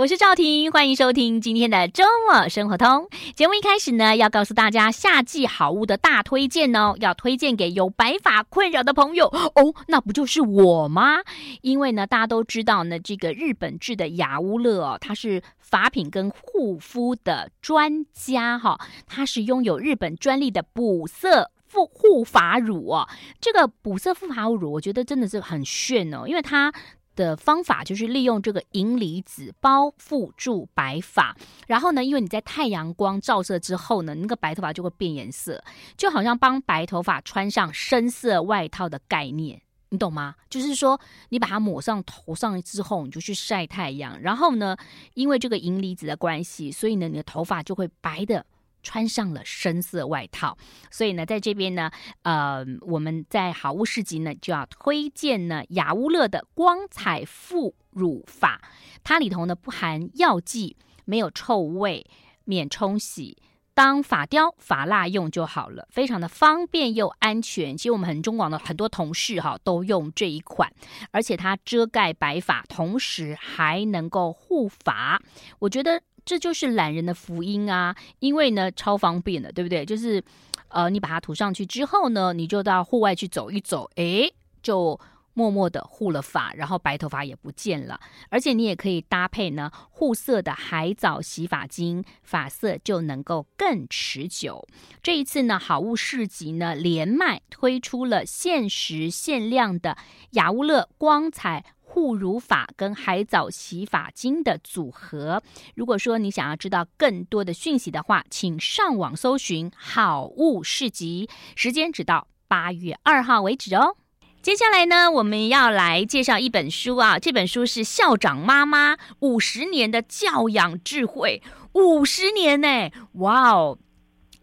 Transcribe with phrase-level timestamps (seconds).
[0.00, 3.06] 我是赵婷，欢迎收听今天的周末生活通
[3.36, 3.52] 节目。
[3.52, 11.18] 一开始呢，要告诉大家夏季好物的大推荐哦，要推荐给有白发困扰的朋友哦，那不就是我吗？
[11.60, 23.06] 因为呢，大家都知道呢，这个日本制的雅乌乐哦，它是发品跟护肤的专家哈、它是拥有日本专利的补色护护发乳哦。
[23.38, 26.72] 这个补色护发乳，我觉得真的是很炫哦，因为它。
[27.20, 31.36] 的方法就是利用这个银离子包覆住白发，
[31.66, 35.62] 然后呢，因为你在太阳光照射之后呢，那个白头发就会变颜色，
[35.98, 39.60] 就好像帮白头发穿上深色外套的概念，
[39.90, 40.34] 你懂吗？
[40.48, 44.74] 就是说你把它抹上头上之后，你就去晒太阳，然后呢，
[45.12, 48.46] 因为这个银离子的关系，所以呢，你的头发就会白的。
[48.82, 50.56] 穿上了深色外套，
[50.90, 51.90] 所以呢，在这边呢，
[52.22, 58.60] 呃，我们在好物市集呢就要推荐呢雅乌乐的光彩护乳发，
[59.02, 62.06] 它里头呢不含药剂，没有臭味，
[62.44, 63.36] 免冲洗，
[63.74, 67.76] 当发雕、发蜡用就好了，非常的方便又安全。
[67.76, 70.72] 其实我们很中广的很多同事哈都用这一款，
[71.10, 75.20] 而且它遮盖白发，同时还能够护发，
[75.58, 76.02] 我觉得。
[76.30, 77.96] 这就是懒人的福音啊！
[78.20, 79.84] 因为呢，超方便的，对不对？
[79.84, 80.22] 就是，
[80.68, 85.00] 呃，你把它涂上去之后呢，你就到户外去走一走，诶，就
[85.34, 87.98] 默默的护了发，然后白头发也不见了。
[88.28, 94.64] 而且你也可以搭配呢护色的海藻洗发精，发色就能够更持久。
[95.02, 99.98] 这一次呢，好物市集呢连麦推出了限时限量的
[100.30, 101.64] 雅乌乐光彩。
[101.92, 105.42] 护乳法跟海藻洗发精的组合。
[105.74, 113.96] 如果说你想要知道更多的讯息的话，请上网搜寻好物市集，时间只到八月二号为止哦。
[114.40, 123.78] 接下来呢，我们要来介绍一本书啊，这本书是《校长妈妈五十年的教养智慧》，五十年呢，哇哦！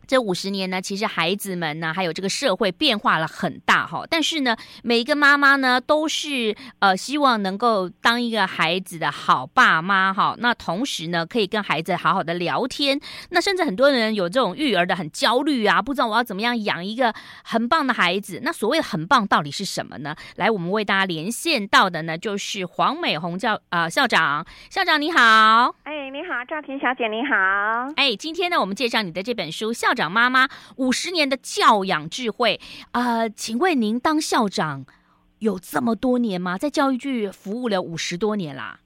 [0.08, 4.06] 这五十年呢，其实孩子们呢，还有这个社会变化了很大哈。
[4.10, 10.34] 但是呢，每一个妈妈呢，都是呃希望能够当一个孩子的好爸妈哈。
[10.40, 12.98] 那同时呢，可以跟孩子好好的聊天。
[13.32, 17.14] 那甚至很多人有这种育儿的很焦虑啊，不知道我要怎么样养一个
[17.44, 18.40] 很棒的孩子。
[18.44, 20.16] 那所谓的很棒到底是什么呢？
[20.38, 24.48] 来，我们为大家连线到的呢，就是黄美红教啊、呃、校长。
[24.70, 27.92] 校长你好，哎，你好，赵婷小姐你好。
[27.98, 29.97] 哎，今天呢，我们介绍你的这本书校。
[29.98, 34.86] 校长妈妈五十年的教养智慧啊、呃，请问您当校长
[35.40, 36.56] 有这么多年吗？
[36.56, 38.82] 在教育局服务了五十多年啦。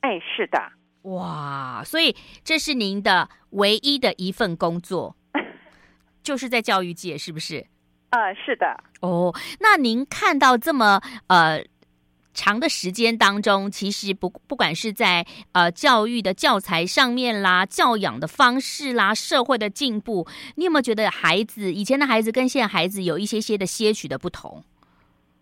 [0.00, 0.72] 哎，是的，
[1.02, 5.14] 哇，所以这是您的唯一的一份工作，
[6.24, 7.68] 就是在教育界，是不是？
[8.10, 8.82] 呃，是的。
[9.02, 11.64] 哦，那您看到这么呃。
[12.40, 24.64] 长的时间当中，其实不不管是在呃教育的教材上面啦，教养的方式啦，社会的进步，你有没有觉得孩子以前的孩子跟现在孩子有一些些的些许的不同？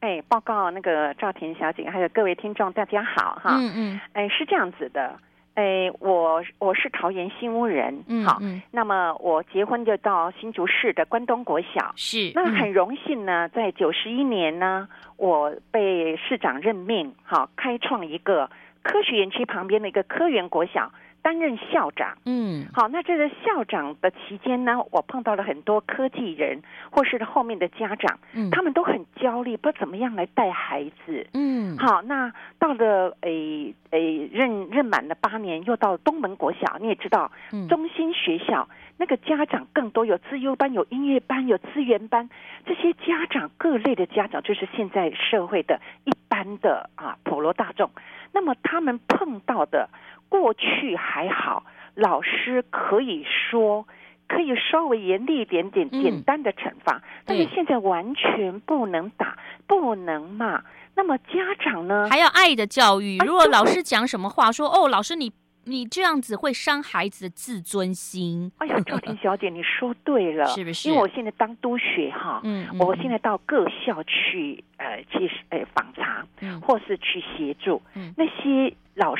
[0.00, 3.56] 哎，报告那个赵婷小姐，还有各位听众，大家好哈。
[3.60, 4.00] 嗯嗯。
[4.14, 5.16] 哎，是这样子的。
[5.58, 14.86] 哎，我我是桃园新屋人，嗯，好，嗯，那么我结婚就到新竹市的关东国小，是，那很荣幸呢，在九十一年呢，
[15.16, 18.48] 我被市长任命，好，开创一个
[18.84, 20.92] 科学园区旁边的一个科园国小。
[21.28, 38.66] 担任校长，嗯，好，那这个校长的期间呢，我碰到了很多科技人，或是后面的家长，嗯，他们都很焦虑，不知道怎么样来带孩子，嗯，好，那到了诶诶任任满了八年，又到东门国小，你也知道，嗯，中心学校
[38.96, 42.30] 那个家长更多，有资优班，有音乐班，有资源班，
[42.64, 47.90] 这些家长各类的家长，就是现在社会的一般的啊普罗大众，
[48.32, 49.90] 那么他们碰到的。
[50.28, 53.86] 过去还好，老师可以说
[54.28, 56.96] 可以稍微严厉一点点，简单的惩罚。
[56.96, 60.62] 嗯、但是现在完全不能打，不能骂。
[60.94, 62.08] 那么家长呢？
[62.10, 63.18] 还要爱的教育。
[63.24, 65.32] 如果老师讲什么话，说哦，老师你
[65.64, 68.50] 你这样子会伤孩子的自尊心。
[68.58, 70.88] 哎呀，赵婷小姐，你说对了，是不是？
[70.88, 78.67] 因为我现在当督学哈，嗯，嗯，我现在到各校去呃去呃访查，嗯，或是去协助，嗯，那些。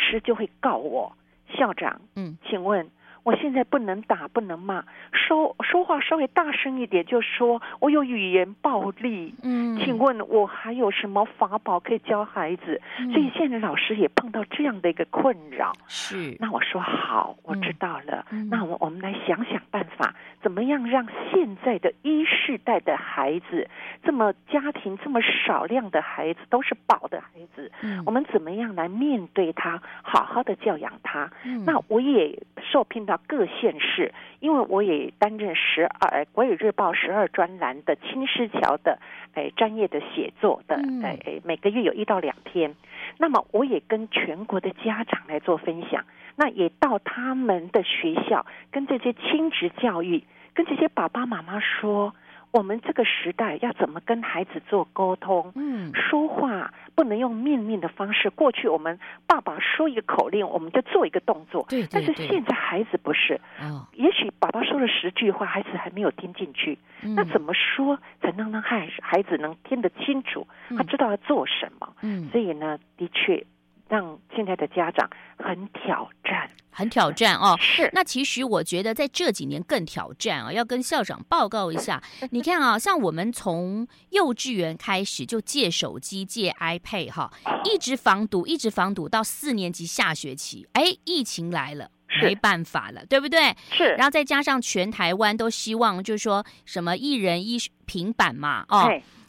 [0.09, 1.13] 老师就会告我
[1.55, 2.91] 校长，嗯，请问
[3.29, 4.83] 我现在不能打，不能骂，
[5.13, 9.35] 说说话稍微大声一点，就说我有语言暴力。
[9.43, 12.81] 嗯，请问我还有什么法宝可以教孩子？
[12.99, 15.75] 嗯、所以现在老师也碰到这样的一个困扰。
[15.89, 18.25] 是，那我说好，我知道了。
[18.31, 23.69] 嗯、那我我们来想想办法，怎么样让现在的一世代的孩子，
[24.03, 31.31] 这么家庭这么少量的孩子，都是宝的孩子，嗯、我们怎么样来面对他，好好的教养他？
[31.45, 32.43] 嗯、那我也
[32.73, 38.99] 受聘到各县市，因为我也担任十二国语日报十二专栏的青石桥的
[39.35, 42.75] 诶专业的写作的诶每个月有一到两篇，
[43.19, 46.05] 那么我也跟全国的家长来做分享，
[46.37, 50.25] 那也到他们的学校跟这些亲职教育，
[50.55, 52.15] 跟这些爸爸妈妈说。
[52.51, 55.53] 我们这个时代要怎么跟孩子做沟通？
[55.55, 58.31] 嗯，说话不能用命令的方式。
[58.31, 61.67] 过去我们爸爸说一个口令，我们就做一个动作。
[61.69, 63.41] 对，对，但是现在孩子不是。
[63.61, 66.79] 哦，也许爸爸说了十句话，孩子还没有听进去。
[67.03, 70.47] 嗯，那怎么说才能让孩孩子能听得清楚？
[70.77, 71.95] 他知道要做什么？
[72.03, 73.45] 嗯，所以呢，的确。
[73.89, 75.09] 让现在的家长
[75.39, 77.57] 很挑战，很挑战哦。
[77.59, 82.03] 是，那其实我觉得在这几年更挑战啊，要跟校长报告一下。
[82.31, 87.33] 你看啊，像我们从幼稚园开始就借手机、借 iPad 哈，
[87.65, 90.69] 一直防堵，一直防堵到四年级下学期。
[90.75, 91.91] 哎，疫情来了，
[92.23, 93.57] 没办法了，对不对？
[93.71, 93.95] 是。
[93.95, 98.89] 然后再加上全台湾都希望，就是说什么一人一平板嘛，哦。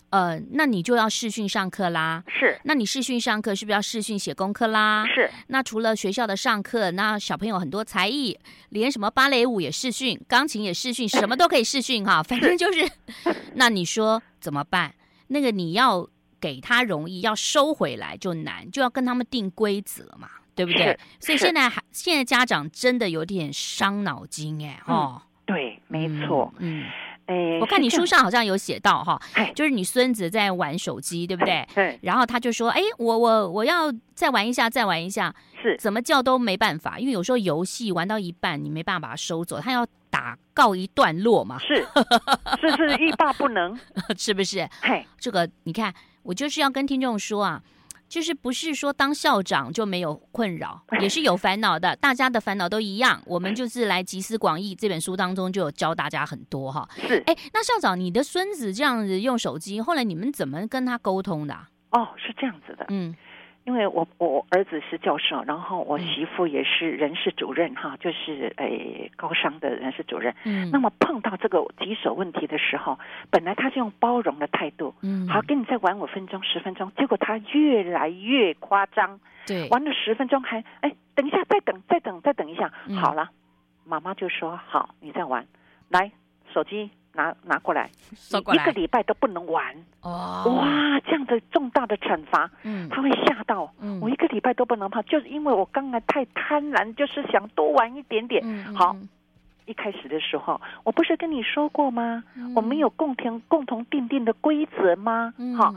[0.09, 2.23] 呃，那你就要视讯上课啦。
[2.27, 5.05] 是，那你视讯上课是不是要视讯写功课啦？
[5.13, 5.29] 是。
[5.47, 8.37] 那除了学校的上课，那小朋友很多才艺，
[8.69, 12.23] 连什么芭蕾舞也视讯，钢琴也视讯，什么都可以视讯哈。
[12.23, 12.89] 反正就是，
[13.53, 14.93] 那你说怎么办？
[15.27, 16.07] 那个你要
[16.41, 20.97] 给他容易，要收回来就难，就要跟他们定规则嘛，对不对？
[21.19, 26.81] 所以现在还现在家长真的有点伤脑筋哎，哦、嗯，对，没错，嗯。
[26.81, 26.85] 嗯
[27.59, 29.19] 我看你书上好像有写到哈，
[29.55, 31.67] 就是你孙子在玩手机，对不对？
[31.75, 31.99] 对。
[32.01, 35.77] 然后他就说：“哎，我我我要再玩一下，再玩一下。”是。
[35.77, 41.59] 怎么叫都没办法，因为有时候游戏玩到一半，你没办法把它收走，他要打告一段落嘛。
[41.59, 41.85] 是。
[42.59, 43.77] 是是欲罢不能，
[44.17, 44.67] 是不是？
[44.81, 45.93] 嘿，这个你看，
[46.23, 47.61] 我就是要跟听众说啊。
[48.09, 51.95] 就是不是说当校长就没有困扰，也是有烦恼的。
[51.95, 54.73] 大家的烦恼都一样，我们就是来集思广益。
[54.73, 56.89] 这本书当中就有教大家很多哈。
[56.97, 61.55] 是，哎，那校长，你的孙子这样子用手机，后来你们怎么跟他沟通的？
[61.91, 63.15] 哦，是这样子的，嗯。
[63.69, 70.33] 因为我我儿子是教授，然后我媳妇也是人事主任哈，就是诶高商的人事主任。
[70.43, 72.97] 嗯，那么碰到这个棘手问题的时候，
[73.29, 83.29] 本来他是用包容的态度，嗯，好，跟你再玩五分钟、十分钟，结果他越来越夸张，对，玩了十分钟还哎，等一下，再等，再等，再等一下，嗯、好了，
[83.85, 85.45] 妈妈就说好，你再玩，
[85.89, 86.11] 来
[86.51, 86.89] 手机。
[87.13, 87.89] 拿拿过来，
[88.43, 90.43] 过来一个礼拜都不能玩哦！
[90.57, 93.71] 哇，这样的重大的惩罚，嗯，他会吓到。
[93.79, 98.41] 嗯，我一个礼拜都不能跑，就是因为我刚才太贪婪，就是想多玩一点点。
[98.45, 98.95] 嗯，好，
[99.69, 102.23] 一开始的时候，我不是跟你说过吗？
[102.35, 105.31] 嗯，我们有共同共同定定的规则吗？
[105.37, 105.71] 嗯，好，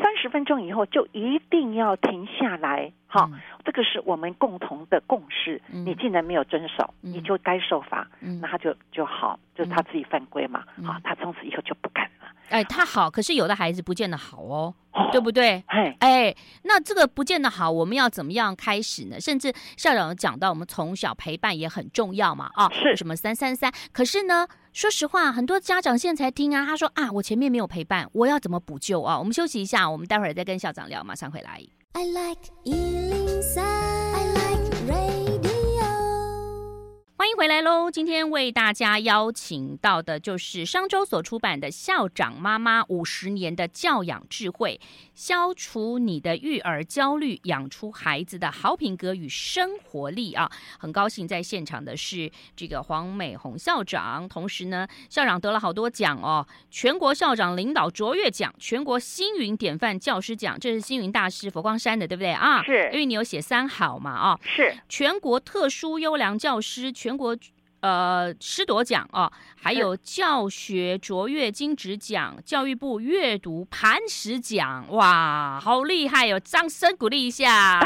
[0.00, 2.90] 三十分钟以后就一定要停下来。
[3.06, 3.30] 好，
[3.62, 5.60] 这个是我们共同的共识。
[5.68, 8.08] 你既然没有遵守，你就该受罚。
[8.40, 10.64] 那他就就好，就他自己犯规嘛。
[10.82, 12.23] 好，他从此以后就不敢了。
[12.48, 14.74] 哎，他好，可是有的孩子不见得好哦，
[15.10, 15.62] 对不对？
[15.66, 19.20] 哎哎，那这个不见得好，我们要怎么样开始呢？
[19.20, 22.50] 甚至校长讲到，我们从小陪伴也很重要嘛。
[22.54, 23.72] 啊，是什么三三三？
[23.92, 29.18] 可是呢，说实话，很多家长现在才听啊，他说啊，我前面没有陪伴，我要怎么补救啊？
[29.18, 31.60] 我们休息一下，我们待会儿再跟校长聊，马上回来。
[31.92, 32.50] I like
[37.24, 37.90] 欢迎回来喽！
[37.90, 44.78] 今天为大家邀请到的就是商周所出版的《校长妈妈五十年的教养智慧》，
[45.14, 50.52] 消除你的育儿焦虑，养出孩子的好品格与生活力啊！
[50.78, 62.62] 很高兴在现场的是这个黄美红校长，同时呢，校长得了好多奖哦，全国校长领导卓越奖、全国星云典范教师奖，这是星云大师佛光山的，对不对啊？
[62.62, 64.38] 是，因为你有写三好嘛啊？
[64.42, 67.13] 是，全国特殊优良教师全。
[67.14, 67.36] 中国
[67.78, 76.40] 呃师铎奖啊，还有教学卓越金质奖、教育部阅读磐石奖，哇，好厉害哟、哦！
[76.40, 77.78] 掌声鼓励一下，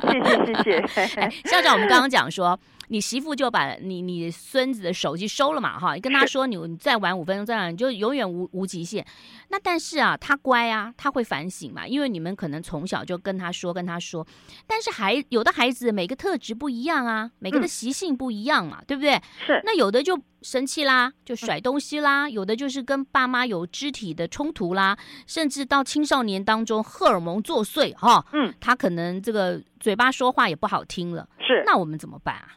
[0.00, 0.76] 谢 谢谢谢。
[0.80, 9.04] 谢谢谢谢 哎，校长，我们刚刚讲说，你媳妇就把你你孙子的手机收了嘛，哈，你跟他说你你再玩五分钟，再玩你就永远无无极限。
[9.48, 14.26] 那但是啊，他乖啊，他会反省嘛，因为你们可能从小就跟他说跟他说，
[14.66, 19.20] 但是孩有的孩子每个特质不一样啊，每个的习性不一样嘛，嗯、对不对？
[19.46, 19.60] 是。
[19.64, 31.62] 那有的就生气啦，就甩东西啦，嗯、有的就是跟爸妈有肢体的冲突啦，甚至到青少年当中荷尔蒙作祟哈，嗯，他可能这个嘴巴说话也不好听了，是。
[31.64, 32.48] 那我们怎么办啊？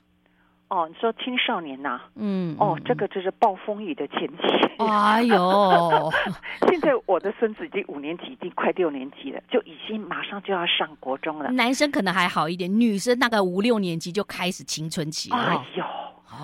[0.69, 4.43] 哦，你说青少年呐、啊，嗯，哦，这个就是暴风雨的前期。
[4.77, 6.09] 哎呦，
[6.69, 11.49] 现在我的孙子已经五年级，已经快六年级了，就已经马上就要上国中了。
[11.51, 15.37] 男生可能还好一点，女生大概五六年级就开始青春期了。
[15.37, 15.83] 哎呦，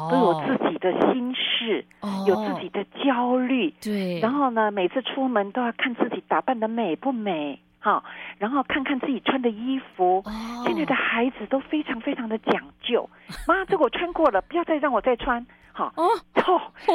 [0.09, 3.71] 都有自己的心事，哦、有自己的焦虑。
[3.79, 7.59] 对，然后呢，每次出门都要看自己打扮的美不美。
[7.85, 8.03] 好，
[8.39, 10.15] 然后看看自己穿的衣服。
[10.25, 10.65] Oh.
[10.65, 13.07] 现在的孩子都非常非常的讲究。
[13.47, 15.45] 妈，这个我穿过了，不要再让我再穿。
[15.71, 16.09] 好，哦，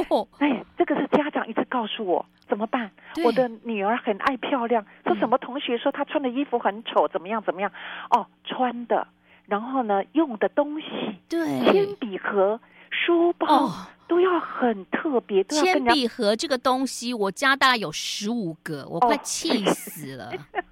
[0.09, 2.91] 哦，哎，这个是家长一直告诉我怎么办？
[3.25, 7.71] 我的女儿很爱漂亮，说什么同学说她穿的衣服很丑，怎么样怎么样？
[8.11, 9.07] 哦，穿的，
[9.47, 10.87] 然后呢，用的东西，
[11.29, 12.59] 对，铅笔盒、
[12.91, 13.47] 书包。
[13.47, 13.71] Oh.
[14.11, 20.33] 都要很特别，铅笔盒这个东西，我家大概有十五个，我快气死了。
[20.33, 20.63] 哦、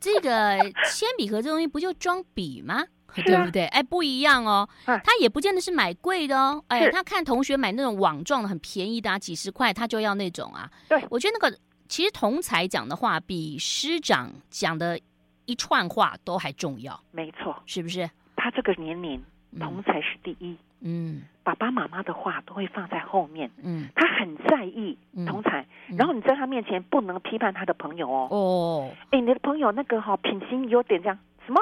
[0.00, 0.58] 这个
[0.90, 2.84] 铅笔盒这东西不就装笔吗？
[3.24, 3.64] 对不对？
[3.68, 6.62] 哎，不一样哦，他也不见得是买贵的哦。
[6.68, 10.70] 哎，他看同学买那种网状的很便宜的啊，几十块，他就要那种啊。
[10.88, 15.00] 对，我觉得那个其实同才讲的话比师长讲的
[15.46, 17.02] 一串话都还重要。
[17.10, 18.08] 没错，是不是？
[18.36, 19.20] 他这个年龄，
[19.58, 20.56] 同才是第一。
[20.80, 21.22] 嗯。
[21.44, 31.58] 爸爸妈妈的话都会放在后面，嗯，他很在意同才，嗯、然后你在他面前不能批判他的朋友哦，哦，哎，你的朋友那个哈、哦、品行有点这样，什么？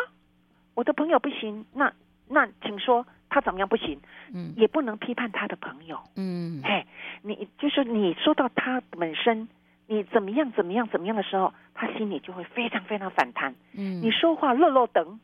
[0.74, 1.92] 我的朋友不行，那
[2.26, 4.00] 那请说他怎么样不行？
[4.34, 6.84] 嗯，也不能批判他的朋友，嗯，哎，
[7.22, 9.46] 你就是你说到他本身，
[9.86, 15.20] 你怎么样怎么样怎么样的时候，他心里就会非常非常反弹，嗯，你说话漏漏等，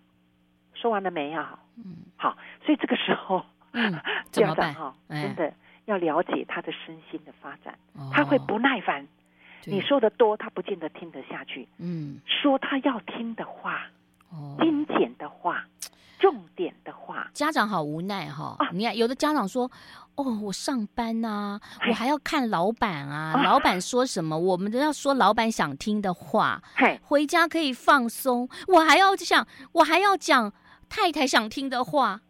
[0.73, 1.45] 说完了没有？
[1.77, 3.45] 嗯，好，所以这个时候。
[3.75, 3.99] 嗯，
[4.31, 5.51] 家长哈，真的
[5.87, 7.79] 要了解他的身心的发展，
[8.13, 9.07] 他会不耐烦。
[9.65, 11.67] 你说的多，他不见得听得下去。
[11.79, 13.87] 嗯，说他要听的话，
[14.31, 15.65] 哦精简的话，
[16.19, 17.31] 重点的话。
[17.33, 18.59] 家长好无奈哈！
[18.73, 19.71] 你看，有的家长说
[20.17, 26.63] ：“哦，我上班呐，我还要看老板啊，老板说什么，我们都要说老板想听的话。
[27.01, 30.53] 回家可以放松，我还要想，我还要讲
[30.93, 32.21] 太太想听的话。”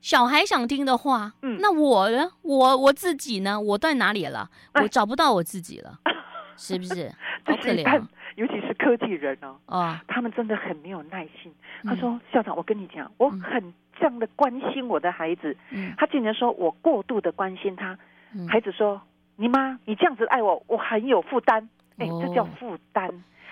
[0.00, 2.30] 小孩想听的话，嗯，那我呢？
[2.40, 3.60] 我我自己呢？
[3.60, 4.48] 我在哪里了？
[4.80, 5.98] 我找不到我自己了，
[6.56, 7.12] 是不是？
[7.44, 8.02] 好可怜，
[8.36, 11.52] 尤其是科技人哦，啊，他们真的很没有耐心。
[11.84, 17.98] 他说：“校长，我跟你讲，我很这样的关心我的孩子。”嗯，他竟然说我过度的关心他。
[18.48, 19.02] 孩子说
[19.36, 21.68] ：“你妈，你这样子爱我，我很有负担。”
[22.00, 23.10] 哎，这叫负担。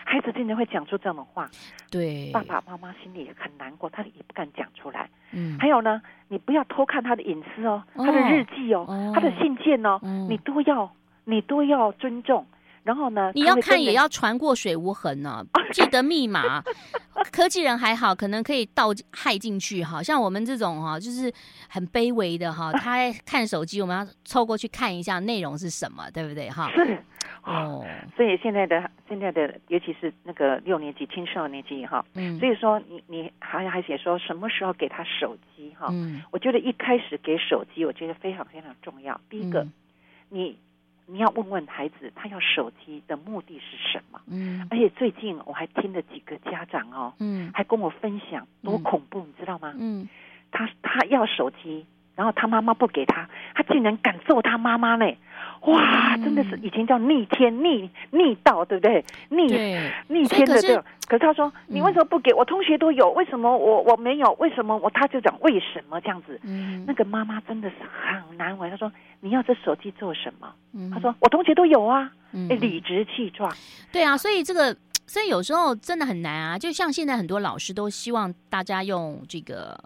[0.09, 1.47] 孩子竟然会讲出这样的话，
[1.91, 5.09] 对，爸爸妈妈心里很难过，他也不敢讲出来。
[5.33, 10.91] 嗯，还有呢，你不要偷看他的隐私哦，他的日记哦，他的信件哦，你都要，
[11.25, 12.47] 你都要尊重。
[12.85, 16.63] 然后呢，你要看也要传过水无痕呢， 记得密码。
[17.31, 21.31] 科技人还好，可能可以盗害进去哈，像我们这种哈，就是
[21.69, 26.71] 很卑微的哈， 他看手机，我们要凑过去看一下内容是什么，对不对哈？
[26.75, 26.99] 是。
[27.49, 39.19] 哦，所以现在的现在的，尤其是那个六年级青少年级哈，嗯，所以说你你还还写说什么时候给他手机哈，嗯，我觉得一开始给手机，我觉得非常非常重要。
[39.31, 39.67] 第一个，
[40.29, 40.59] 你
[41.07, 44.21] 你要问问孩子，他要手机的目的是什么？
[44.27, 49.75] 嗯，而且最近我还听了几个家长哦，嗯，还跟我分享多恐怖，你知道吗？
[49.79, 50.07] 嗯，
[50.51, 51.87] 他他要手机，
[52.19, 55.07] 然后他妈妈不给他，他竟然敢揍他妈妈呢。
[55.63, 59.05] 哇，真的是以前叫逆天逆逆道，对不对？
[59.29, 60.85] 逆对逆天的这种。
[61.07, 62.45] 可是他说：“你为什么不给我？
[62.45, 64.33] 同学都有，为什么我我没有？
[64.41, 66.41] 为什么我？”他就讲为什么这样子。
[66.43, 68.69] 嗯，那个妈妈真的是很难为。
[68.69, 73.53] 他说：“你要这手机做什么？”嗯，他说：“我同学都有啊。”嗯，理直气壮。
[73.93, 76.59] 对啊，所以这个，所以有时候真的很难啊。
[76.59, 79.79] 就像现在很多老师都希望大家用这个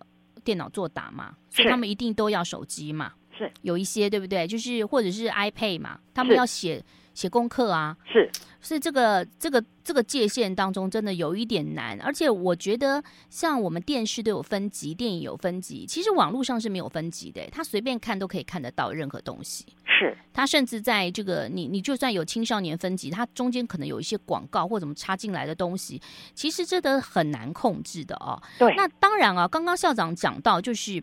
[0.45, 3.13] 电脑作答嘛，所以他们一定都要手机嘛。
[3.37, 4.47] 是有一些对不对？
[4.47, 6.85] 就是或者是 iPad 嘛，他们要写
[7.15, 7.97] 写功课啊。
[8.05, 8.31] 是，
[8.61, 11.99] 是这个这个这个界限当中真的有一点难。
[12.03, 17.43] 而且我觉得，像我们电视都有分级，电影有分级，其实网络上是没有分级的。
[17.51, 19.65] 他随便看都可以看得到任何东西。
[20.03, 26.01] 是，他甚至在这个你你就算有青少年分级，它中间可能有一些广告或怎么插进来的东西，
[26.35, 28.41] 其实这都很难控制的哦。
[28.59, 31.03] 对，那当然啊，刚刚校长讲到就是。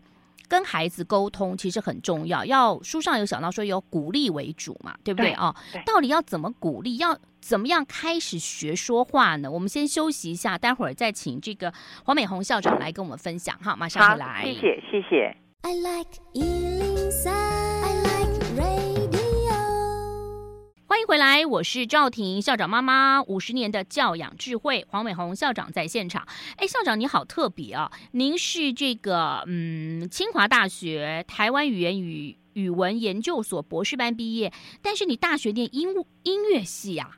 [0.50, 5.56] 跟孩子沟通其实很重要，要书上有讲到说有鼓励为主嘛，对不对啊？
[5.86, 6.98] 到底要怎么鼓励？
[6.98, 9.52] 要怎么样开始学说话呢？
[9.52, 11.72] 我们先休息一下，待会儿再请这个
[12.04, 14.44] 黄美红校长来跟我们分享哈，马上回来。
[14.44, 15.38] 谢谢，谢谢。
[15.62, 16.18] I like
[21.10, 26.28] 回来，我是赵婷校长妈妈，五十年的教养智慧，黄美红校长在现场。
[26.58, 27.92] 哎，校长你好特别啊！
[28.12, 35.88] 您是这个嗯，清华大学台湾语言与语文研究所博士班毕业，但是你大学念音
[36.22, 37.18] 音乐系啊？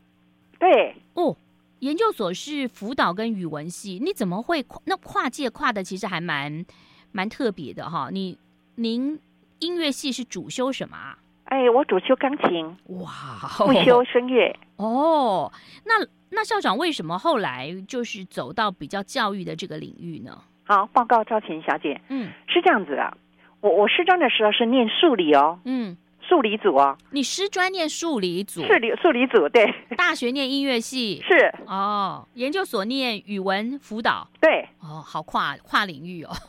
[0.58, 1.36] 对哦，
[1.80, 6.66] 研究所是辅导跟语文系，你怎么会那跨界跨的其实还蛮
[7.12, 8.08] 蛮特别的哈？
[8.10, 8.38] 你
[8.76, 9.20] 您
[9.60, 11.18] 音乐系是主修什么啊？
[11.52, 12.66] 哎，我主修钢琴，
[13.02, 13.10] 哇，
[13.58, 14.56] 副修声乐。
[14.78, 15.52] 哦，
[15.84, 15.96] 那
[16.30, 20.42] 那校长为什么后来就是走到比较教育的这个领域呢？
[20.64, 23.18] 好，报告赵琴小姐，嗯，是这样子的。
[23.60, 26.98] 我我师专的时候是念数理哦，嗯，数理组哦。
[27.10, 29.76] 你师专念数理组，数理数理组对。
[29.98, 34.70] 大学念音乐系是哦，研究所念语文辅导对。
[34.80, 36.32] 哦，好跨跨领域哦。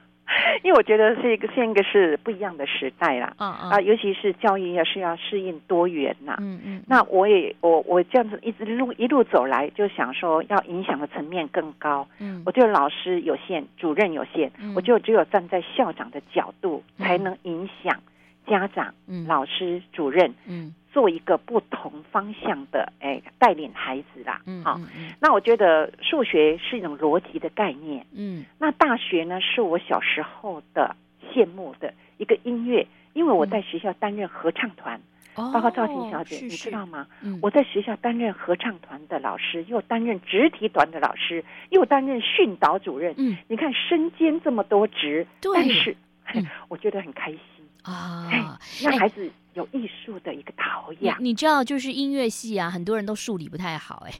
[0.62, 3.70] 因为我觉得是一个现一个是不一样的时代啦，啊、uh, uh.
[3.74, 18.00] 呃、尤其是教育要是要适应多元呐，嗯嗯，那我也我我这样子一直路一路走来，就想说要影响的层面更高，嗯，我觉得老师有限，主任有限，嗯、我就只有站在校长的角度，才能影响
[18.46, 20.74] 家长、嗯、老师、主任，嗯。
[20.92, 24.80] 做一个不同方向的，哎，带领孩子啦，嗯，好，
[25.20, 30.96] 那我觉得数学是一种逻辑的概念，嗯，那大学呢是我小时候的
[31.32, 35.00] 羡慕的一个音乐，因为我在学校担任合唱团，
[35.36, 37.06] 哦，包括赵婷小姐，你知道吗？
[37.40, 45.96] 我在学校担任合唱团的老师，又担任直体团的老师，又担任训导主任，嗯，你看身兼这么多职，但是
[46.68, 47.40] 我觉得很开心。
[47.82, 49.30] 啊，让孩子。
[49.54, 54.12] 有艺术的一个陶养，你知道，就是音乐系啊，很多人都数理不太好哎。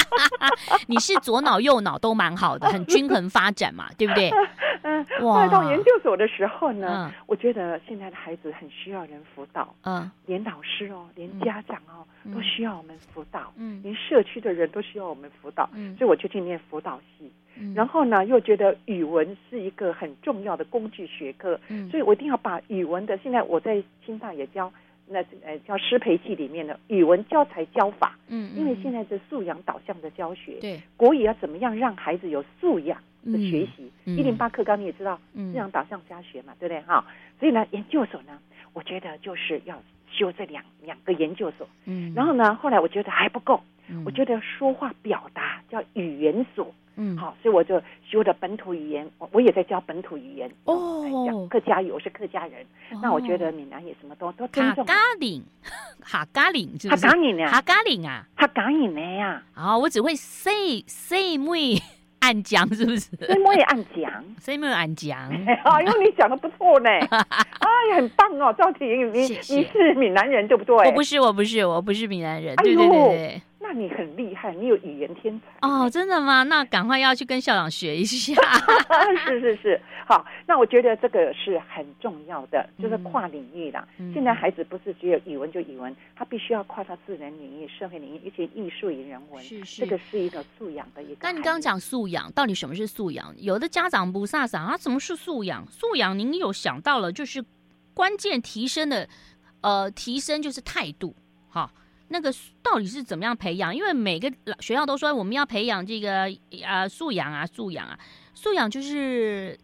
[0.88, 4.30] 你是左脑右脑都蛮好的，很均衡发展嘛， 对不对？
[4.82, 5.46] 嗯，哇。
[5.48, 17.30] 到研究所的时候呢，我觉得现在的孩子很需要人辅导，嗯，连老师哦，连家长哦，都需要我们辅导，嗯，连社区的人都需要我们辅导，嗯，所以我就去念辅导系。
[17.74, 23.18] 然后呢，又觉得语文是一个很重要的工具学科，嗯，所以我一定要把语文的。
[23.18, 24.72] 现在我在清大也教，
[25.06, 33.90] 那呃叫师培系里面的语文教材教法，嗯，因为现在是素养导向的教学，对，国语要怎么样让孩子有素养的学习？
[34.04, 36.80] 一零八课纲你也知道，素养导向家学嘛，对不对？
[36.82, 37.04] 哈，
[37.38, 38.38] 所以呢，研究所呢，
[38.72, 43.62] 我觉得就是要修这两两个研究所，嗯，然后呢，后来我觉得还不够，
[44.04, 46.74] 我觉得说话表达叫语言所。
[47.02, 51.48] 嗯，好，所以我就修的本土语言，我我也在教本土语言哦。
[51.48, 52.64] 客家语，我是客家人，
[53.02, 54.84] 那我觉得闽南语什么都都尊重。
[54.86, 55.42] 哈嘎岭，
[56.02, 59.42] 哈嘎岭，哈嘎岭啊，哈嘎岭啊，哈嘎岭的呀。
[59.54, 61.80] 啊，我只会 say say 妹
[62.18, 65.18] 暗讲，是不是？say 妹暗讲， say 妹暗讲。
[65.30, 70.76] 哎呦，你讲的不错呢， 哎，很棒哦，赵婷，你你是闽南人对不对？
[70.76, 73.42] 我不是，我不是，我不是闽南人，对对对。
[73.62, 75.88] 那你很厉害，你有语言天才哦！
[75.88, 76.42] 真的吗？
[76.44, 78.34] 那赶快要去跟校长学一下。
[79.28, 80.24] 是是是，好。
[80.46, 83.86] 那我觉得这个是很重要的，就是跨领域啦。
[83.98, 89.44] 嗯、现在孩子不是只有语文就语文，他必须要跨到自然领域、社会领域，一些艺术与人文。
[89.44, 91.18] 是是，这个是一个素养的一个。
[91.20, 93.32] 那你刚刚讲素养，到底什么是素养？
[93.36, 95.66] 有的家长不飒飒啊，什么是素养？
[95.70, 97.44] 素养您有想到了，就是
[97.92, 99.06] 关键提升的，
[99.60, 101.14] 呃，提升就是态度，
[101.50, 101.70] 哈。
[102.12, 103.74] 那个到底是怎么样培养？
[103.74, 106.28] 因为每个学校都说我们要培养这个
[106.66, 107.96] 啊素养啊素养啊
[108.34, 109.56] 素养，就是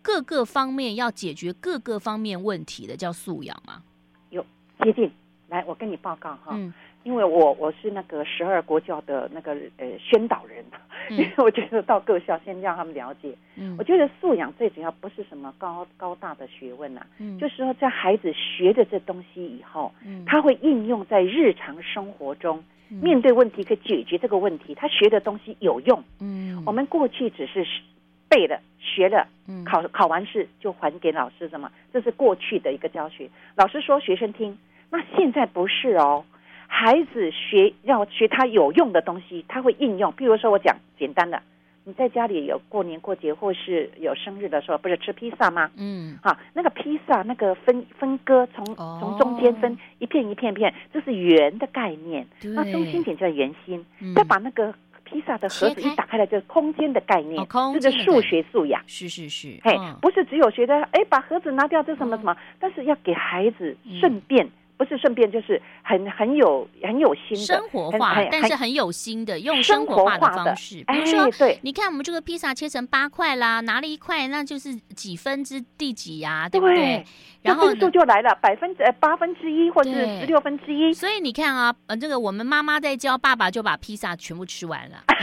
[0.00, 3.82] 各个方面要解决各个方面问题的叫素养嘛？
[4.30, 4.44] 有
[4.82, 5.12] 接近，
[5.48, 6.52] 来我跟你报告哈。
[6.52, 6.72] 嗯
[7.06, 10.64] 因为我我是那个十二国教的那个呃宣导人，
[11.08, 13.32] 因为 我觉得到各校先让他们了解。
[13.54, 26.02] 嗯，我觉得素养最主要不是什么高高大的学问呐，嗯，就是说在孩子学的这东西以后，嗯，他会应用在日常生活中，面对问题可以解决这个问题，他学的东西有用。
[26.18, 27.64] 嗯，我们过去只是
[28.28, 29.28] 背了学了，
[29.64, 34.58] 考考完试就还给老师什么，这是过去的一个教学，老师说学生听，
[34.90, 36.24] 那现在不是哦。
[36.68, 40.12] 孩子学要学他有用的东西，他会应用。
[40.12, 41.40] 比如说，我讲简单的，
[41.84, 45.70] 你在家里有过年过节或是有生日的时候，不是吃披萨吗？
[45.76, 52.26] 嗯，好，那个披萨那个分分割，从从中间分一片一片片，这是圆的概念。
[52.40, 54.74] 对那中心点叫圆心，嗯、再把那个
[55.04, 57.36] 披萨的盒子一打开来，就是空间的概念，
[57.80, 64.48] 这个数学素养，是是是，嘿，不是只有学的，哎，把盒子拿掉，这什么什么，但是要给孩子顺便。
[64.76, 70.84] 不是顺便，就是很很有很有心的生活化，但是很有心的用生活化的方式。
[70.86, 77.04] 比如说，对，你看我们这个披萨切成八块啦，拿了一块，那就是几分之第几呀，对不对？
[77.42, 80.92] 然后分数就来了，百分之呃八分之一或者是十六分之一。
[80.92, 85.04] 所以你看啊，呃，这个我们妈妈在教，爸爸就把披萨全部吃完了。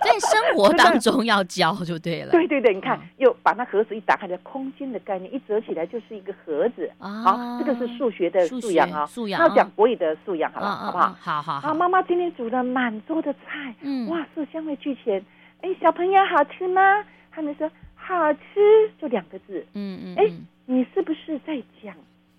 [0.00, 2.30] 在生活当中要教就对了。
[2.30, 7.47] 对对对，你看，又把那盒子一打开，的空间的概念一折起来就是一个盒子啊。
[7.58, 9.40] 这个是数学的素养啊，素养。
[9.40, 10.76] 那讲国语的素养，好不好？
[10.76, 11.14] 好不好？
[11.18, 11.68] 好好。
[11.68, 15.24] 啊，妈妈今天煮了满桌的菜，嗯，哇，色香味俱全。
[15.60, 17.04] 哎，小朋友好吃吗？
[17.30, 19.64] 他们说好吃，就两个字。
[19.74, 20.14] 嗯嗯。
[20.16, 20.30] 哎，
[20.66, 21.94] 你是不是在讲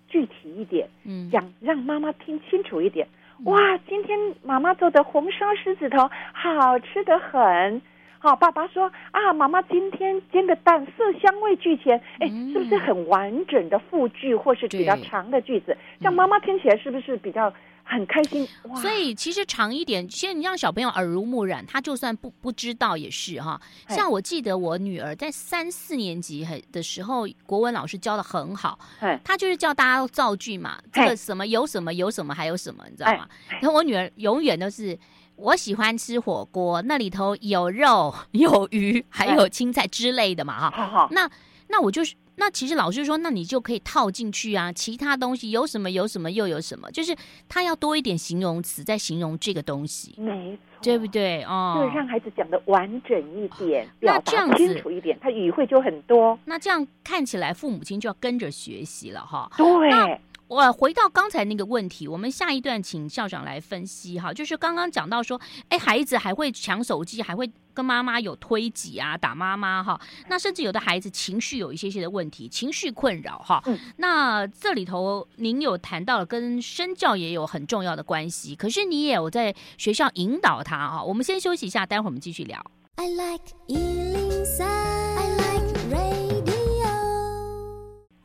[0.08, 0.88] 具体一点？
[1.04, 3.06] 嗯，讲让妈妈听清楚一点。
[3.44, 7.80] 哇，今天妈妈做的红烧狮子头好吃得很。
[8.22, 15.74] 好，爸爸说啊，妈妈今天煎的蛋色香味俱全，哎，是不是很完整的复句，或是比较长的句子？
[16.02, 17.50] 像妈妈听起来是不是比较
[17.82, 18.46] 很开心？
[18.64, 18.76] 哇！
[18.76, 23.58] 所以其实长一点，其实你让小朋友耳濡目染，他就算不不知道也是哈。
[23.88, 28.78] 像我记得我女儿在三四年级很的时候，国文老师教的很好，
[29.24, 33.26] 他就是叫大家造句嘛，这个什么有什么有什么还有什么，你知道吗？
[33.62, 34.98] 然后我女儿永远都是。
[35.40, 41.08] 我喜欢吃火锅，那里头有肉、有鱼，还有青菜之类的嘛，哈。
[41.10, 41.28] 那
[41.68, 44.70] 那我就是，那其实老师说，那你就可以套进去啊。
[44.70, 47.16] 其他东西有什么有什么又有什么，就是
[47.48, 51.42] 他要多一点形容词在形容这个东西，没错，对不对？
[51.44, 56.38] 哦，就是让孩子讲的完整一点，那这样子清楚一点，他语汇就很多。
[56.44, 59.50] 那这样看起来，父母亲就要跟着学习了，哈。
[59.56, 60.20] 对。
[60.50, 82.60] 我回到刚才那个问题，我们下一段请校长来分析哈，就是刚刚讲到说，哎，孩子还会抢手机，还会跟妈妈有推挤啊，打妈妈哈，那甚至有的孩子情绪有一些些的问题，情绪困扰哈，嗯、那这里头您有谈到了跟身教也有很重要的关系，可是你也有在学校引导他哈，我们先休息一下，待会儿我们继续聊。
[82.96, 83.54] I like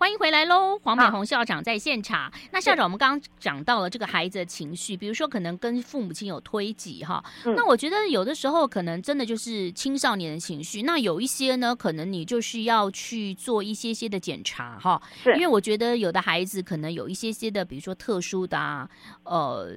[0.05, 2.25] 欢迎回来喽，黄美红校长在现场。
[2.25, 7.25] 啊、那校长，我们刚刚讲到了这个孩子的情绪，比如说可能跟父母亲有推挤哈。
[7.43, 10.83] 嗯、那我觉得有的时候可能真的就是青少年的情绪。
[10.83, 15.01] 那有一些呢，可能你就是要去做一些些的检查哈。
[15.23, 18.87] 是因为我觉得有的孩子可能有一些些的，比如说特殊的啊，
[19.23, 19.71] 呃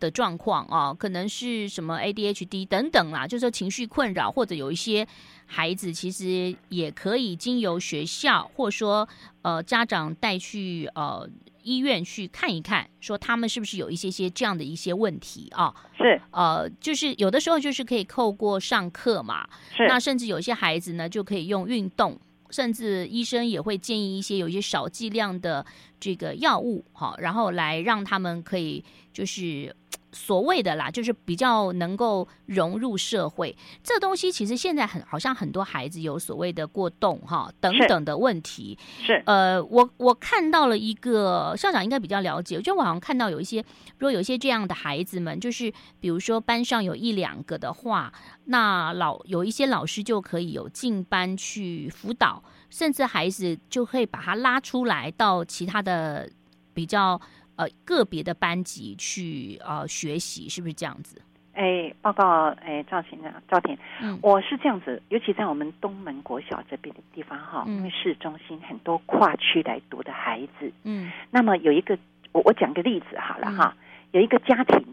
[0.00, 5.06] 的状况啊，可能是什么 ADHD 等等啦，就是说情绪困扰，或者有一些。
[5.46, 9.08] 孩子其实也可以经由学校，或者说
[9.42, 11.28] 呃家长带去呃
[11.62, 15.74] 医院去看一看，说他们是不是有一些些这样的一些问题啊？
[15.96, 25.64] 是呃，就是有的时候就是可以透过上课嘛，是那甚至有些孩子呢就可以用运动，甚至医生也会建议一些有一些少剂量的
[25.98, 29.74] 这个药物，哈，然后来让他们可以就是。
[30.16, 33.54] 所谓的啦，就是比较能够融入社会。
[33.82, 38.78] 这东西其实现在很好像很多孩子有所谓的过动哈等等的问题。
[39.04, 43.60] 是呃，我我看到了一个校长应该比较了解，就我好像看到有一些，
[43.98, 48.10] 如果有一些这样的孩子们，就是比如说班上有一两个的话，
[48.46, 56.30] 那老有一些老师就可以有进班去辅导，甚至孩子就可以把他拉出来到其他的
[56.72, 57.20] 比较。
[57.56, 61.20] 呃，个别的班级去呃学习，是不是这样子？
[61.54, 71.98] 哎，报告，哎，赵婷啊，赵婷，嗯，我是这样子，尤其在我们东门国小这边的地方哈，嗯、因为市中心很多跨区来读的孩子，嗯，那么有一个，
[72.32, 73.80] 我我讲个例子好了哈，嗯、
[74.12, 74.84] 有一个家庭，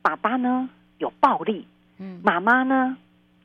[0.00, 1.66] 爸爸呢有暴力，
[1.98, 2.96] 嗯，妈妈呢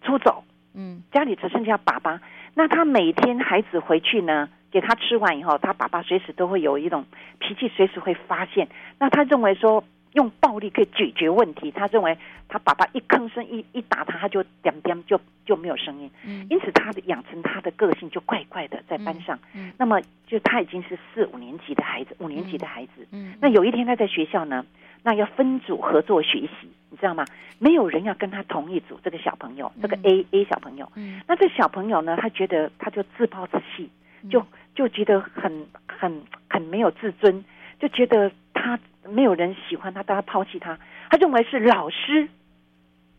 [0.04, 0.43] 出走，
[0.76, 2.21] 嗯，家里只剩下爸爸，
[2.54, 4.47] 那他每天孩子回去呢？
[4.72, 7.06] 给他吃完以后，他爸爸随时都会有一种
[7.40, 8.68] 脾气，随时会发现。
[8.98, 11.72] 那他认为说用暴力可以解决问题。
[11.72, 16.10] 他认为他爸爸一吭声一一打他，他就点点就就没有声音。
[16.26, 19.38] 嗯，因此他的养成他的个性就怪怪的，在班上。
[19.54, 23.08] 嗯，嗯那么就他已经是四五年级的孩子，五年级的孩子。
[23.12, 24.66] 嗯，那有一天他在学校呢，
[25.04, 27.26] 那要分组合作学习，你知道吗？
[27.60, 29.00] 没有人要跟他同一组。
[29.04, 30.92] 这个小朋友，这个 A A 小朋友。
[30.96, 33.90] 嗯，那这小朋友呢，他觉得他就自暴自弃，
[34.30, 34.46] 就。
[34.82, 37.46] 就觉得很很很没有自尊，
[37.80, 40.80] 就觉得他没有人喜欢他，大家抛弃他。
[41.08, 42.28] 他认为是老师，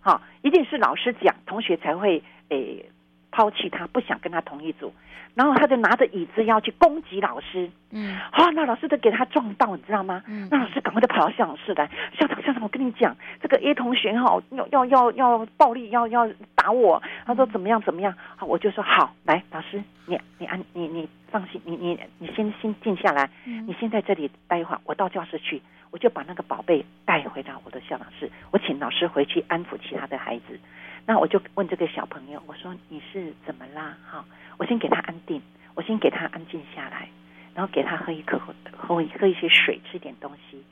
[0.00, 2.84] 好，一定是老师讲，同学才会诶
[3.32, 4.92] 抛弃他，不想跟他同一组，
[5.34, 7.68] 然后他就拿着椅子要去攻击老师。
[7.90, 10.22] 嗯，啊，那老师都给他撞到，你知道吗？
[10.26, 17.02] 嗯，那老师赶快就跑到校长室来，校长校长，我跟你讲，这个 A 同学哈，要要要要暴力，要要打我。
[17.24, 18.14] 他说怎么样怎么样？
[18.36, 30.60] 好，我就说好，来，老师，你你安你你放心，你你你先先静下来，你先在这里待一会儿，我到教室去，我就把那个宝贝带回到我的校长室，我请老师回去安抚其他的孩子。
[31.04, 33.96] 那我就问这个小朋友，我说你是怎么啦？
[34.08, 34.24] 好，
[34.56, 35.42] 我先给他安定，
[35.74, 37.08] 我先给他安静下来，
[37.54, 38.54] 然后给他喝一口喝
[38.96, 40.62] 喝一些水，吃点东西。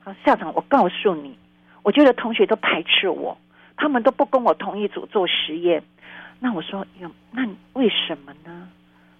[0.00, 1.38] 好，校长，我告诉你，
[1.82, 3.38] 我觉得同学都排斥我，
[3.76, 5.82] 他们都不跟我同一组做实验。
[6.38, 8.68] 那我说有，那为什么呢？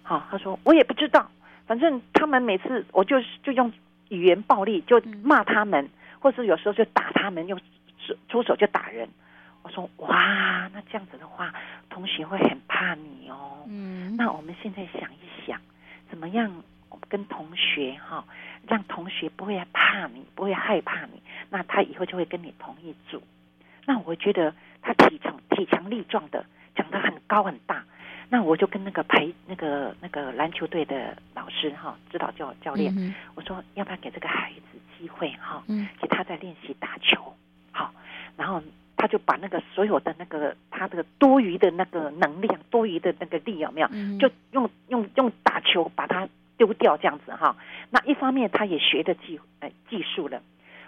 [0.03, 1.31] 好，他说我也不知道，
[1.65, 3.73] 反正他们每次我就是就用
[4.09, 5.89] 语言暴力就骂他们，
[6.19, 7.59] 或是有时候就打他们，用
[8.29, 9.09] 出手就打人。
[9.63, 11.53] 我说哇，那这样子的话，
[11.89, 13.63] 同学会很怕你哦。
[13.65, 15.59] 嗯，那我们现在想一想，
[16.09, 16.61] 怎么样
[17.07, 18.23] 跟同学哈、哦，
[18.67, 23.23] 让同学不会怕你，不会害怕你，那他以后就会跟你同一组。
[23.85, 26.45] 那我觉得他体强体强力壮的，
[26.75, 27.85] 长得很高很大。
[28.29, 37.33] 那我就跟那个陪那个那个篮球队的老师哈、哦，指导教教练，嗯、我说要不要给这个孩子机会哈，哦嗯、给他在练习打球，
[37.71, 37.93] 好，
[38.35, 38.61] 然后。
[39.03, 43.87] 他就把那个所有的那个他的多余的那个能量、多余的那个力有没有？
[44.17, 46.25] 就用用用打球把它
[46.57, 47.53] 丢掉，这样子哈。
[47.89, 50.41] 那一方面他也学的技呃技术了，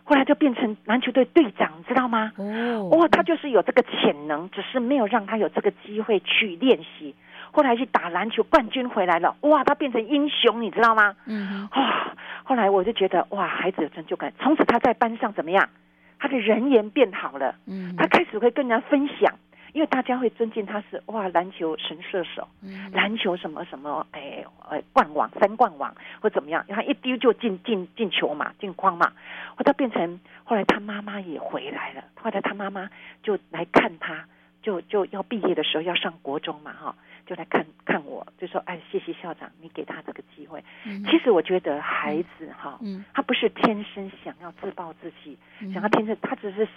[0.05, 2.31] 后来就变成篮球队队长，知道吗？
[2.37, 7.13] 哦，哇，他就是有这个潜能，只是没有让他有这个机会去练习。
[7.51, 11.17] 后来去打篮球冠军回来了，哇，他变成英雄，你知道吗？
[11.25, 15.67] 嗯，啊，后来我就觉得哇，孩子有成就感，从此他在班上怎么样？
[16.19, 19.33] 他的人缘变好了，嗯，他开始会跟人家分享，
[19.73, 29.11] 因为大家会尊敬他是哇篮球神射手，嗯，篮球什么什么，哎，哎冠王三冠王或怎么样，然后一丢就进进进球嘛，进框嘛，
[29.55, 32.89] 后他变成后来他妈妈也回来了，后来他妈妈
[33.21, 34.25] 就来看他，
[34.61, 36.95] 就就要毕业的时候要上国中嘛，哈。
[37.25, 40.63] 就来看看我，就说：“哎，谢谢校长，你给他这个机会。
[40.85, 46.67] 嗯”其实我觉得孩子哈，嗯，他不是天生想要自暴自弃，嗯、想要天生，他只是。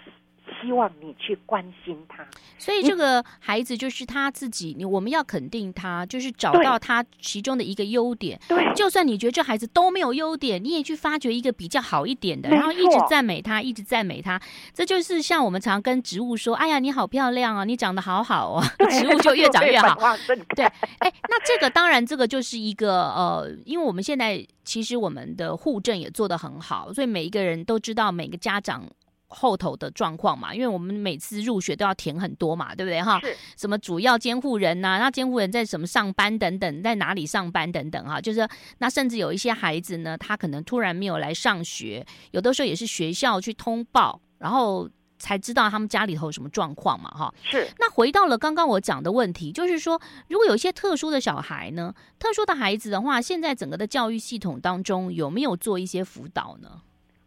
[0.60, 2.26] 希望你去关心他，
[2.58, 4.74] 所以这个孩子就是他自己。
[4.76, 8.38] 你我们要肯定他，就是找到他其中的一个优点。
[8.48, 14.40] 对，就算你觉得这孩子都没有优点，你也去发掘一个比较好一点的，然后一直赞美他，一直赞美他。
[14.74, 19.96] 这就是像我们常跟植物说：“哎呀，你好漂亮啊，你长得好好哦。” 植物就越长越好。
[20.54, 20.64] 对，
[20.98, 28.84] 哎，那这个当然，这个就是一个呃，因为我们现在其实我们的户政也做得很好，所以每一个人都知道每个家长。
[29.28, 33.20] 后头的状况嘛，因为我们每次入学都要填很多嘛，对不对哈？
[33.20, 34.98] 是什么主要监护人呐、啊？
[34.98, 38.20] 那监护人在什么上班等等，在哪里上班等等哈？
[38.20, 44.88] 就是那甚至有一些孩子呢，他可能突然没有来上学，有的时候也是学校去通报，然后
[45.18, 47.34] 才知道他们家里头有什么状况嘛哈。
[47.42, 47.68] 是。
[47.78, 56.80] 那回到了刚刚我讲的问题，就是说，如果有一些特殊的小孩呢，特殊的孩子的话，现在整个的教育系统当中有没有做一些辅导呢？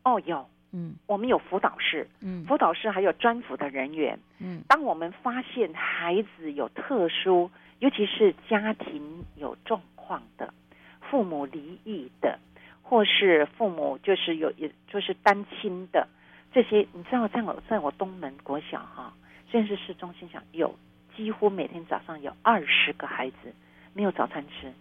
[0.03, 0.49] 哦，有。
[0.73, 10.53] 嗯，我们有辅导室，嗯，辅导室还有专辅的人员，嗯，当我们发现孩子有特殊，尤其是家庭有状况的，
[11.01, 12.39] 父母离异的，
[12.81, 16.07] 或是父母就是有，也就是单亲的
[16.53, 19.13] 这些，你知道，在我在我东门国小哈，
[19.49, 20.73] 虽然是市中心小，有
[21.17, 23.53] 几乎每天早上有二十个孩子
[23.93, 24.71] 没有早餐吃。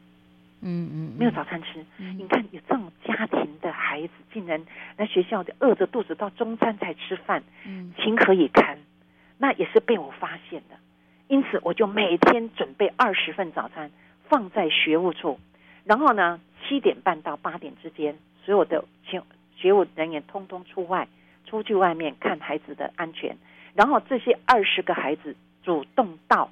[0.63, 1.85] 嗯嗯，没有早餐吃。
[1.99, 4.63] 嗯、你看有这种家庭的孩子，竟然
[4.97, 8.79] 来学校就饿着肚子到中餐才吃饭，嗯，情何以堪？
[9.39, 10.77] 那也是被我发现的。
[11.29, 13.91] 因此，我就每天准备二十份早餐
[14.29, 15.39] 放在学务处，
[15.85, 19.23] 然后呢，七点半到八点之间，所有的学
[19.57, 21.09] 学务人员通通出外，
[21.47, 23.37] 出去外面看孩子的安全。
[23.75, 26.51] 然后这些二十个孩子主动到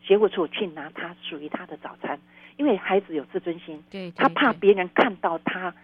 [0.00, 2.18] 学务处去拿他属于他的早餐。
[2.56, 5.74] 因为孩子有自尊心，对，对，对，他怕别人看到他，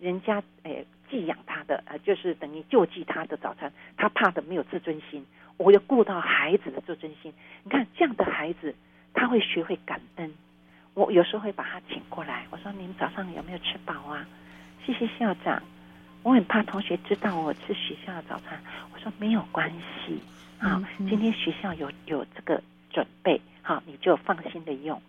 [0.00, 5.24] 人家诶寄养他的，呃，就是等于救济他的早餐，他怕的没有自尊心。
[5.58, 7.32] 我要顾到孩子的自尊心。
[7.62, 8.74] 你看这样的孩子，
[9.12, 10.32] 他会学会感恩。
[10.94, 14.26] 我有时候会把他请过来，我说：“你们早上有没有吃饱啊？”
[14.84, 15.62] 谢谢校长。
[16.22, 18.60] 我很怕同学知道我吃学校的早餐。
[18.92, 20.20] 我说：“没有关系，
[20.58, 25.00] 好，今天学校有有这个准备，好，你就放心的用。”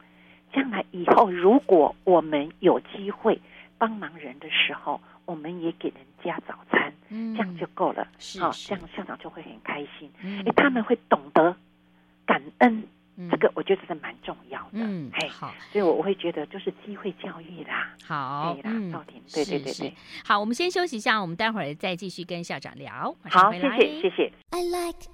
[0.53, 3.41] 将来以后，如果我们有机会
[3.77, 8.07] 帮忙人的时候，我们也给人家早餐，嗯、这样就够了。
[8.39, 11.55] 好，这样校长就会很开心，因为、嗯、他们会懂得
[12.25, 12.83] 感恩，
[13.15, 14.69] 嗯、这个我觉得是蛮重要的。
[14.73, 17.89] 嗯，嘿，好，所以我我会觉得就是机会教育啦。
[18.05, 19.93] 好，对啦，赵婷、嗯，对对对对。
[20.25, 23.15] 好，我们先休息一下，我们待会儿再继续跟校长聊。
[23.23, 24.31] 好，谢谢谢谢。
[24.51, 25.07] I like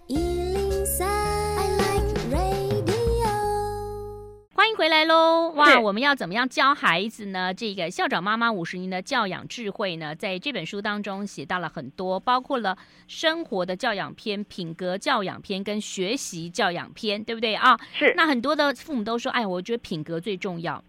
[4.79, 5.49] 回来喽！
[5.55, 7.53] 哇，我们要怎么样教孩子呢？
[7.53, 17.77] 这个校长妈妈五十年的教养智慧呢，在这本书当中写到了很多，包括了生活的教养篇、品格教养篇跟学习教养篇，对不对啊？
[17.91, 18.13] 是。
[18.15, 20.81] 那很多的父母都说：“哎，我觉得品格最重要，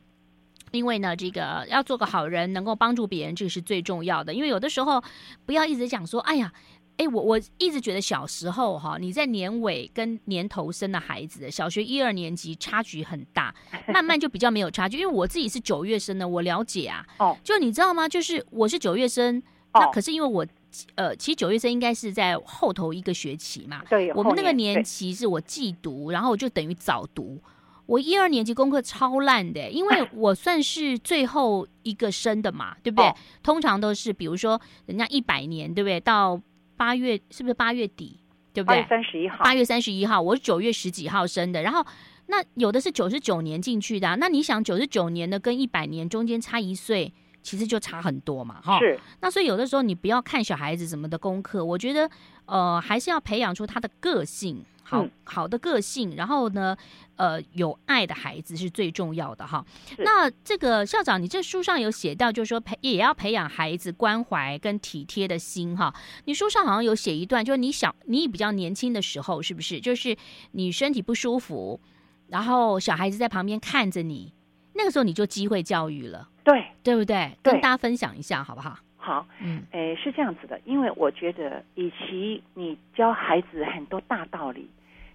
[0.70, 4.32] 因为呢，这个要做个好人，能够帮助别人，这个是最重要的。
[4.32, 5.02] 因为有的时候
[5.44, 6.52] 不要一直讲说：‘哎呀。’”
[7.00, 13.54] 哎，我我一直觉得小时候哈，你在年尾跟年头生的孩子，小学一二年级差距很大，
[13.88, 14.98] 慢慢就比较没有差距。
[14.98, 17.02] 因为我自己是九月生的，我了解啊。
[17.18, 18.06] 哦，就你知道吗？
[18.06, 20.46] 就是我是九月生，那可是因为我
[20.94, 23.82] 呃，其实九月生应该是在后头一个学期嘛。
[23.88, 27.40] 对，我们那个年级是我寄读，然后就等于早读。
[27.86, 33.10] 我一二年级功课超烂的，因为 我算是最后一个生的嘛，对不对？
[33.42, 35.98] 通常都是比如说人家一百年，对不对？
[35.98, 36.40] 到
[36.80, 38.18] 八月是不是八月底？
[38.54, 38.76] 对不对？
[38.76, 39.44] 八月三十一号。
[39.44, 41.60] 八月三十一号，我是九月十几号生的。
[41.60, 41.84] 然后
[42.28, 47.12] 那有的是九十九年进去的啊，那你想九十九年的跟一百年中间差一岁，
[47.42, 48.78] 其实就差很多嘛，哈。
[48.80, 48.98] 是。
[49.20, 52.10] 那所以有的时候你不要看小孩子什么的功课，我觉得
[52.46, 54.64] 呃还是要培养出他的个性。
[54.82, 56.76] 好好的个性，然后呢，
[57.14, 59.64] 呃，有爱的孩子是最重要的哈。
[59.98, 65.94] 那这个校长，你这书上有写到，就是说培也要培养孩子关怀跟体贴的心哈。
[66.24, 69.80] 你书上好像有写一段，就是你小你比较年轻的时候，是不是？
[69.80, 70.16] 就是
[70.52, 71.78] 你身体不舒服，
[72.26, 74.32] 然后小孩子在旁边看着你，
[74.74, 77.30] 那个时候你就机会教育了，对对不对？
[77.42, 78.78] 跟大家分享一下好不好？
[78.96, 84.68] 好，嗯，诶，是这样子的，因为我觉得，与其你教孩子很多大道理。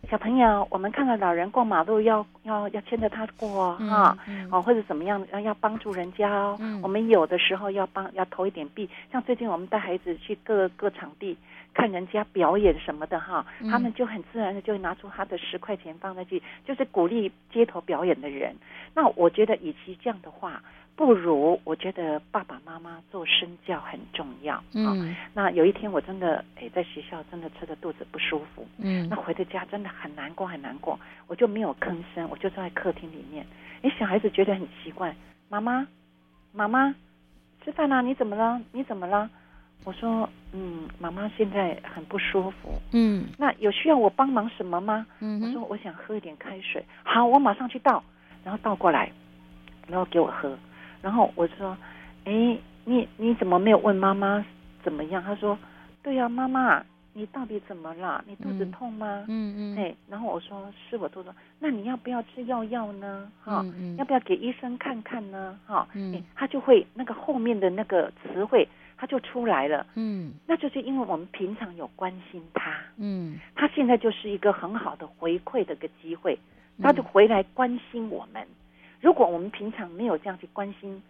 [0.09, 4.15] 小朋友，我们看到老人过马路要要要牵着他过哈，
[4.51, 6.55] 哦、或者怎么样要要帮助人家哦。
[6.59, 11.35] 嗯、我们有的时候要帮要投一点币，像最近我们带孩子去各各场地
[11.75, 18.55] 看人家表演什么的哈，嗯、他们就很自然的就会拿出他的十块钱放在去，就是鼓励街头表演的人。
[18.95, 20.63] 那我觉得，与其这样的话。
[20.97, 24.63] 不如我觉得爸爸妈妈做身教很重要。
[24.71, 28.65] 嗯、哦，那有一天我真的哎在学校真的吃的肚子不舒服。
[28.77, 33.45] 嗯，那回到家真的很难过很难过，我就没有吭声，我就坐在客厅里面。
[33.81, 35.13] 哎，小孩子觉得很奇怪，
[35.49, 35.85] 妈妈，
[36.53, 36.95] 妈妈，
[37.65, 37.99] 吃饭啦？
[37.99, 38.61] 你怎么了？
[38.71, 39.29] 你怎么了？
[39.83, 42.73] 我说，嗯，妈妈现在很不舒服。
[42.91, 45.05] 嗯，那有需要我帮忙什么吗？
[45.19, 46.83] 嗯，我说我想喝一点开水。
[47.03, 48.03] 好，我马上去倒，
[48.43, 49.11] 然后倒过来，
[49.87, 50.57] 然后给我喝。
[51.01, 51.77] 然后我说
[52.25, 54.43] ：“哎，你你怎么没有问妈妈
[54.83, 55.55] 怎么样？”他说
[56.01, 56.83] ：“对呀，妈妈，
[57.13, 58.23] 你到底怎么了？
[58.27, 59.77] 你肚子痛吗？”嗯嗯。
[59.77, 61.35] 哎，然后我说：“是我肚子痛。
[61.59, 63.31] 那你要不要吃药药呢？
[63.43, 63.63] 哈，
[63.99, 65.55] 要不要给医生看看呢？
[65.67, 69.85] 哈，嗯，他就会那个后面的那个词汇，他就出来了。
[69.95, 72.75] 嗯，那就是因为我们平常有关心他。
[72.97, 76.37] 嗯，他现在就是一个很好的回馈的一个机会，
[76.81, 78.47] 他就回来关心我们。”
[79.01, 81.03] 如果我们平常没有这样去关心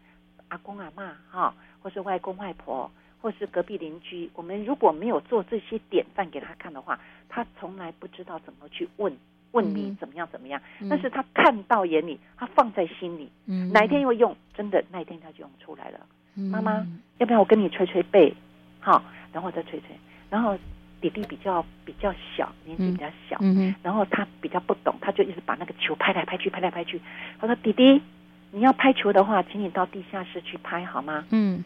[0.50, 9.15] 阿公阿妈哈，或是外公外婆，或是隔壁邻居，我们如果没有做这些典范给他看的话，他从来不知道怎么去问
[9.52, 10.62] 问你怎么样怎么样。
[10.82, 16.06] 嗯、但是他看到眼里，他放在心里，嗯、哪一天会用，真的那一天他就用出来了。
[16.36, 16.86] 嗯、妈妈，
[17.17, 18.34] 要不要我跟你捶捶背？
[18.80, 19.95] 好，然后再捶捶，
[20.30, 20.58] 然后。
[21.02, 27.00] 弟弟比较比较小，年纪比较小，嗯嗯、然后他比较不懂，他就一直把那个球拍来拍去，拍来拍去。
[27.39, 28.02] 他说：“弟弟，
[28.50, 31.63] 你要拍球的话，请你到地下室去拍好吗？”嗯，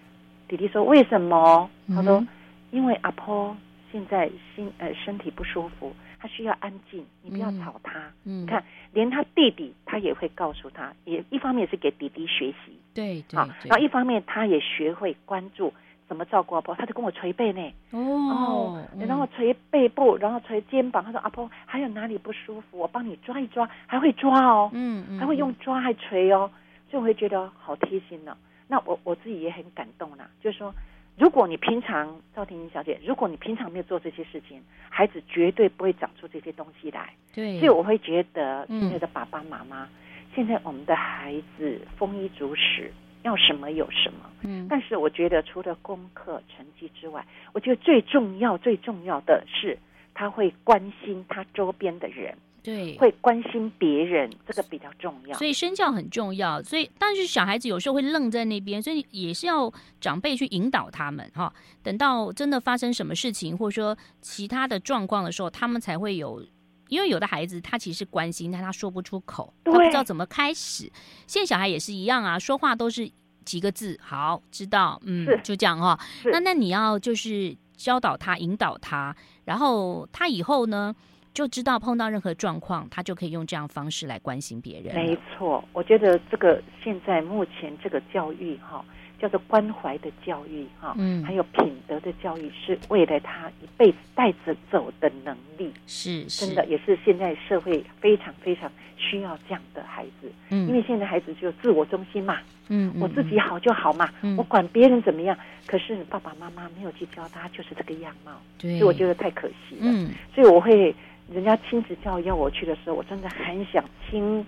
[0.49, 2.25] 弟弟说：“为什么？”他说
[2.71, 3.55] ：“因为阿婆
[3.93, 7.99] 现在心呃身体不舒服，他需要安静，你不要吵他。
[8.25, 15.73] 嗯”你看，连他弟弟他也会告诉他，也一方面是给弟弟学习，对对，好，然后一方面他也学会关注。
[16.07, 16.73] 怎么照顾阿婆？
[16.73, 17.71] 他就跟我捶背呢。
[17.91, 21.05] 哦，然后捶背部，然后捶肩膀。
[21.05, 22.79] 他说：“阿婆还有哪里不舒服？
[22.79, 24.71] 我帮你抓一抓，还会抓哦。
[24.73, 26.49] 嗯嗯，还会用抓还捶哦，
[26.89, 28.35] 所以我会觉得好贴心呢。
[28.67, 30.27] 那我我自己也很感动啦。
[30.41, 30.73] 就是说，
[31.19, 37.13] 如果你平常赵婷婷小姐，如果你平常没有做这些事情，孩子绝对不会长出这些东西来。
[37.35, 39.87] 对，所以我会觉得，现在的爸爸妈妈，
[40.33, 42.91] 现在我们的孩子丰衣足食。
[43.21, 49.77] 要什么有什么，嗯，但是我觉得除了功课成绩之外，我觉得最重要最重要的是
[50.13, 55.37] 他会关心他周边的人，对，会关心别人，这个比较重要。
[55.37, 61.53] 所以身教很重要，所以但是小孩子有时候会愣在那边，所以也是要长辈去引导他们哈。
[61.83, 66.45] 等到真的发生什么事情，或者说其他的状况的时候，他们才会有。
[66.87, 70.91] 因为有的孩子他其实关心，但他说不出口，他不知道怎么开始。
[71.27, 73.07] 现在小孩也是一样啊，说话都是
[73.45, 75.99] 几个字，好，知道，嗯，就这样哈、哦。
[76.31, 79.15] 那那你要就是教导他，引导他，
[79.45, 80.95] 然后他以后呢
[81.39, 84.93] 就知道碰到任何状况，他就可以用这样方式来关心别人。
[84.93, 88.83] 没错，我觉得这个现在目前这个教育哈。
[89.21, 96.45] 叫做关怀的教育，哈，嗯，还有品德的教育，是为了他一辈子带着走的能力，是，是。
[96.45, 102.37] 真的，也是现在社会非常非常需要这样的孩子，嗯，因为现在孩子就自我中心嘛，
[102.69, 105.37] 嗯，我自己好就好嘛，嗯，我管别人怎么样，
[105.67, 110.95] 可是爸爸妈妈没有去教他，就是这个样貌，对，所以我觉得太可惜了，嗯，所以我会，
[111.31, 114.45] 人家亲子教育要我去的时候，我真的很想亲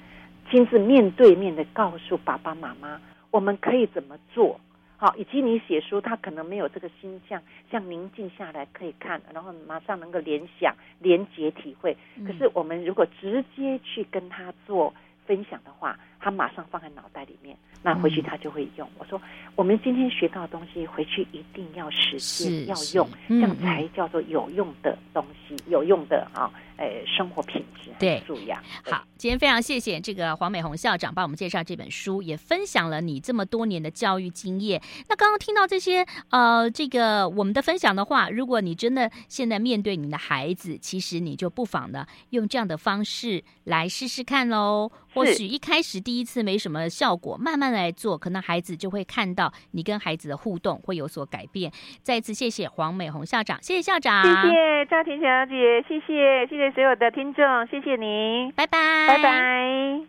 [0.49, 2.99] 亲自面对面的告诉爸爸妈妈。
[3.29, 4.59] 我们可以怎么做？
[4.97, 11.95] 好，以及你写书，他可能没有这个心象，像宁静下来可以看，然后马上能够联想、连结、体会。
[12.25, 14.93] 可是我们如果直接去跟他做
[15.25, 18.87] 分享的话，他马上放在脑袋里面，那回去他就会用。
[18.97, 19.19] 我说，
[19.55, 26.51] 我们今天学到的东西，回去一定要实践，要用，这样才叫做有用的东西，有用的啊。
[26.77, 28.59] 呃，生活品质对，素养。
[28.83, 34.81] 好，今天非常谢谢这个黄美红校长帮我们介绍这本书，也分享了你这么多年的教育经验。
[35.07, 44.91] 那刚刚听到这些呃，这个我们的分享的话，如果你真的现在面对你的孩子，其实你就不妨呢用这样的方式来试试看喽。
[45.13, 51.71] 或许一开始第一次没什么效果，慢慢来做，可能孩子就会看到你跟孩子的互动会有所改变。
[52.01, 56.71] 再次谢谢黄美红校长，谢谢校长，谢谢赵婷小姐，谢谢谢谢。
[56.71, 60.01] 所有的听众，谢谢您，拜拜，拜拜。